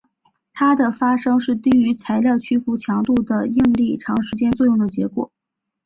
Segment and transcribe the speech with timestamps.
[0.51, 5.31] 它的发生是低于材料屈服强度的应力长时间作用的结果。